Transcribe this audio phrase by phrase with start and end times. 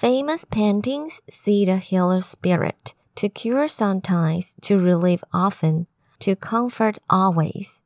[0.00, 5.88] Famous paintings see the healer spirit to cure sometimes, to relieve often,
[6.20, 7.82] to comfort always.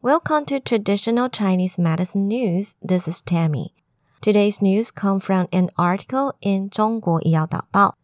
[0.00, 2.76] Welcome to traditional Chinese medicine news.
[2.80, 3.74] This is Tammy.
[4.22, 7.98] Today's news come from an article in 中国医药导报.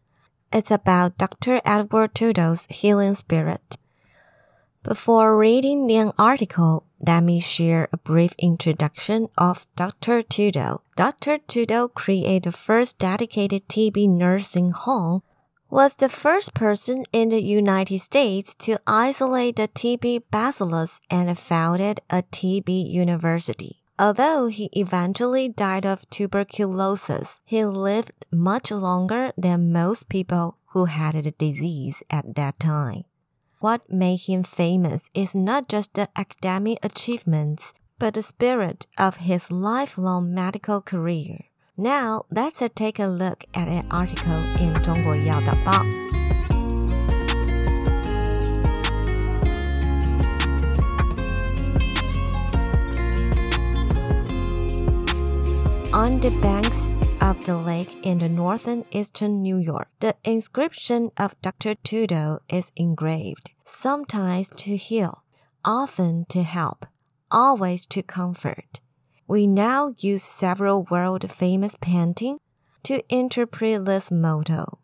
[0.51, 1.61] It's about Dr.
[1.65, 3.79] Edward Trudeau's healing spirit.
[4.83, 10.21] Before reading the article, let me share a brief introduction of Dr.
[10.21, 10.81] Trudeau.
[10.95, 11.39] Dr.
[11.39, 15.23] Trudeau created the first dedicated TB nursing home
[15.69, 22.01] was the first person in the United States to isolate the TB bacillus and founded
[22.09, 23.77] a TB university.
[23.97, 31.15] Although he eventually died of tuberculosis, he lived much longer than most people who had
[31.15, 33.03] the disease at that time.
[33.61, 39.51] What made him famous is not just the academic achievements, but the spirit of his
[39.51, 41.45] lifelong medical career.
[41.77, 46.10] Now, let's take a look at an article in 中国医药导报。
[57.43, 61.73] The lake in the northern eastern New York, the inscription of Dr.
[61.73, 65.23] Trudeau is engraved, sometimes to heal,
[65.65, 66.85] often to help,
[67.31, 68.79] always to comfort.
[69.27, 72.39] We now use several world famous paintings
[72.83, 74.77] to interpret this motto.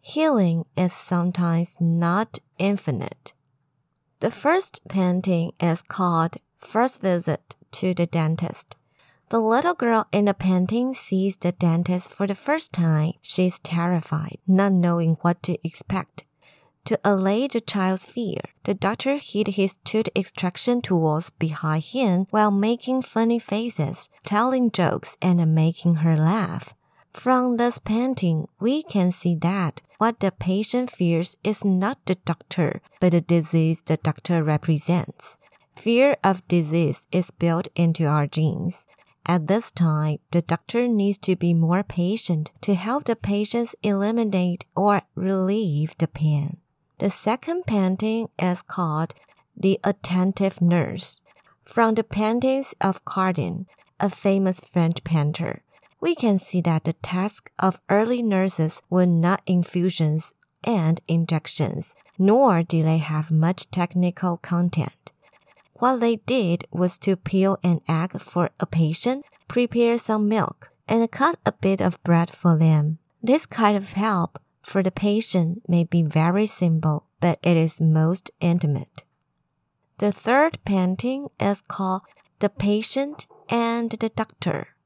[0.00, 3.32] Healing is sometimes not infinite.
[4.20, 8.76] The first painting is called First Visit to the Dentist.
[9.32, 13.12] The little girl in the painting sees the dentist for the first time.
[13.22, 16.26] She's terrified, not knowing what to expect.
[16.84, 22.50] To allay the child's fear, the doctor hid his tooth extraction tools behind him while
[22.50, 26.74] making funny faces, telling jokes, and making her laugh.
[27.14, 32.82] From this painting, we can see that what the patient fears is not the doctor,
[33.00, 35.38] but the disease the doctor represents.
[35.74, 38.86] Fear of disease is built into our genes.
[39.26, 44.66] At this time, the doctor needs to be more patient to help the patients eliminate
[44.74, 46.58] or relieve the pain.
[46.98, 49.14] The second painting is called
[49.56, 51.20] The Attentive Nurse.
[51.64, 53.66] From the paintings of Chardin,
[54.00, 55.62] a famous French painter,
[56.00, 60.34] we can see that the task of early nurses were not infusions
[60.64, 65.01] and injections, nor did they have much technical content.
[65.82, 71.10] What they did was to peel an egg for a patient, prepare some milk, and
[71.10, 72.98] cut a bit of bread for them.
[73.20, 78.30] This kind of help for the patient may be very simple, but it is most
[78.38, 79.02] intimate.
[79.98, 82.02] The third painting is called
[82.38, 84.76] The Patient and the Doctor.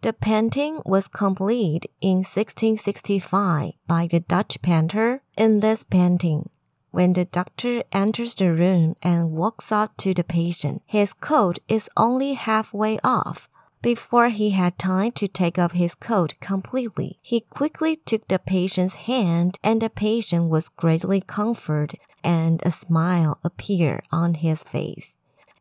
[0.00, 5.22] The painting was complete in 1665 by the Dutch painter.
[5.36, 6.50] In this painting,
[6.92, 11.90] when the doctor enters the room and walks up to the patient, his coat is
[11.96, 13.48] only halfway off.
[13.80, 18.94] Before he had time to take off his coat completely, he quickly took the patient's
[19.10, 25.16] hand and the patient was greatly comforted and a smile appeared on his face.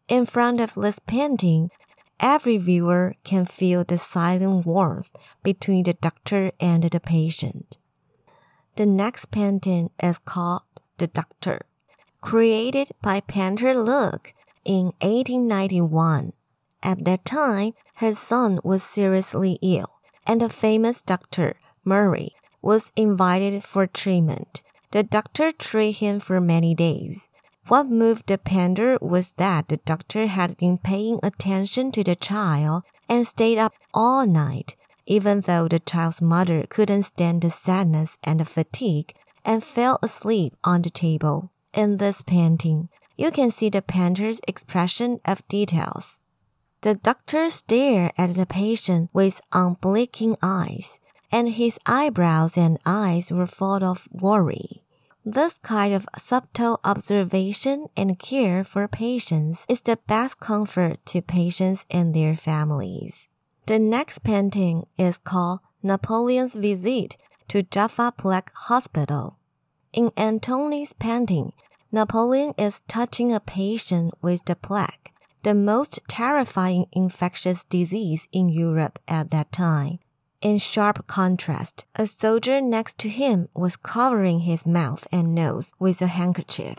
[0.08, 1.72] In front of this painting,
[2.20, 5.10] every viewer can feel the silent warmth
[5.42, 7.78] between the doctor and the patient.
[8.76, 10.62] The next painting is called
[11.02, 11.62] The Doctor,
[12.22, 16.34] created by painter Look in 1891.
[16.84, 19.90] At that time, his son was seriously ill,
[20.28, 24.62] and the famous doctor, Murray, was invited for treatment.
[24.92, 27.32] The doctor treated him for many days.
[27.68, 32.84] What moved the painter was that the doctor had been paying attention to the child
[33.10, 34.76] and stayed up all night,
[35.08, 39.16] even though the child's mother couldn't stand the sadness and the fatigue
[39.46, 41.52] and fell asleep on the table.
[41.74, 46.20] In this painting, you can see the painter's expression of details.
[46.82, 51.00] The doctor stared at the patient with unblinking eyes,
[51.32, 54.84] and his eyebrows and eyes were full of worry.
[55.24, 61.86] This kind of subtle observation and care for patients is the best comfort to patients
[61.92, 63.28] and their families.
[63.68, 67.18] The next painting is called Napoleon's Visit
[67.52, 69.38] to Jaffa Plague Hospital.
[69.92, 71.52] In Antony's painting,
[71.92, 75.12] Napoleon is touching a patient with the plague
[75.44, 80.00] the most terrifying infectious disease in Europe at that time.
[80.40, 86.02] In sharp contrast, a soldier next to him was covering his mouth and nose with
[86.02, 86.78] a handkerchief.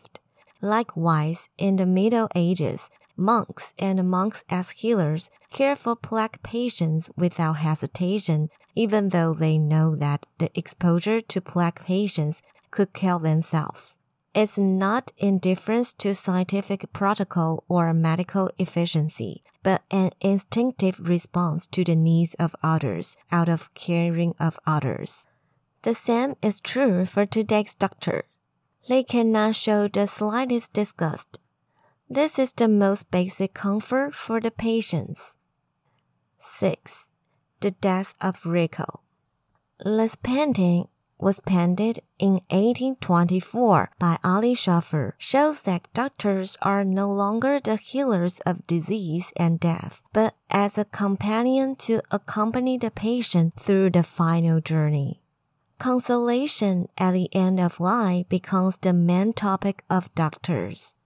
[0.63, 7.59] Likewise, in the Middle Ages, monks and monks as healers cared for plague patients without
[7.59, 13.99] hesitation even though they know that the exposure to plague patients could kill themselves.
[14.35, 21.97] It's not indifference to scientific protocol or medical efficiency, but an instinctive response to the
[21.97, 25.27] needs of others out of caring of others.
[25.83, 28.25] The same is true for today's doctor.
[28.89, 31.39] They cannot show the slightest disgust.
[32.09, 35.37] This is the most basic comfort for the patients.
[36.39, 37.09] 6.
[37.62, 39.03] The Death of Rico.
[39.79, 47.61] This painting was painted in 1824 by Ary Scheffer shows that doctors are no longer
[47.61, 53.91] the healers of disease and death, but as a companion to accompany the patient through
[53.91, 55.23] the final journey.
[55.79, 60.97] Consolation at the end of life becomes the main topic of doctors.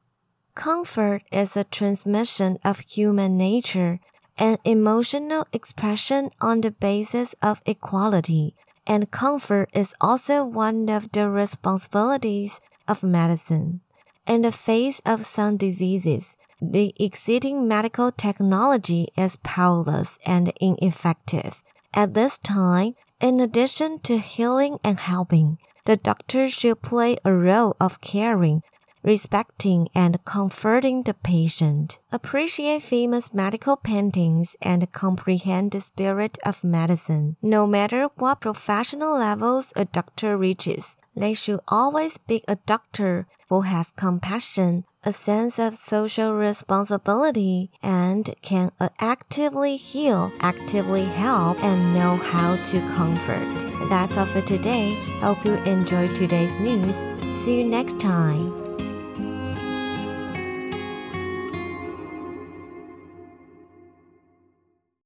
[0.54, 4.00] Comfort is a transmission of human nature,
[4.38, 8.54] an emotional expression on the basis of equality,
[8.86, 13.80] and comfort is also one of the responsibilities of medicine.
[14.26, 21.62] In the face of some diseases, the existing medical technology is powerless and ineffective.
[21.94, 27.76] At this time, in addition to healing and helping, the doctor should play a role
[27.80, 28.62] of caring,
[29.06, 32.00] respecting and comforting the patient.
[32.10, 37.36] Appreciate famous medical paintings and comprehend the spirit of medicine.
[37.40, 43.62] No matter what professional levels a doctor reaches, they should always be a doctor who
[43.62, 52.16] has compassion, a sense of social responsibility, and can actively heal, actively help, and know
[52.16, 53.88] how to comfort.
[53.88, 54.94] That's all for today.
[55.20, 57.06] Hope you enjoyed today's news.
[57.36, 58.65] See you next time.